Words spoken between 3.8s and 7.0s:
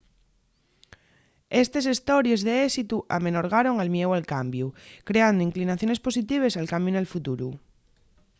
el mieu al cambiu creando inclinaciones positives al cambiu